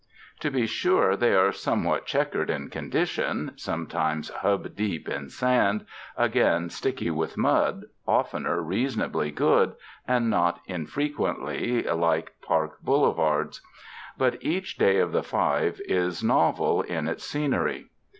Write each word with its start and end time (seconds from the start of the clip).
To 0.39 0.49
be 0.49 0.65
sure, 0.65 1.15
they 1.15 1.35
are 1.35 1.51
somewhat 1.51 2.07
chequered 2.07 2.49
in 2.49 2.71
condition— 2.71 3.51
sometimes 3.55 4.31
hub 4.31 4.75
deep 4.75 5.07
in 5.07 5.29
sand, 5.29 5.85
again 6.17 6.71
sticky 6.71 7.11
with 7.11 7.37
mud, 7.37 7.83
oftener 8.07 8.63
reasonably 8.63 9.29
good, 9.29 9.75
and 10.07 10.27
not 10.27 10.59
infrequently 10.65 11.83
like 11.83 12.31
park 12.41 12.81
boulevards; 12.81 13.61
but 14.17 14.41
each 14.43 14.79
day 14.79 14.97
of 14.97 15.11
the 15.11 15.21
five 15.21 15.79
is 15.85 16.23
novel 16.23 16.81
in 16.81 17.07
its 17.07 17.23
scenery. 17.23 17.89